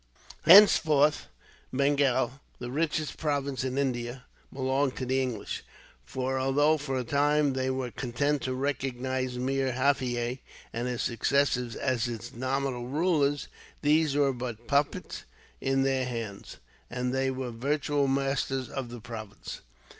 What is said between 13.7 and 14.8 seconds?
these were but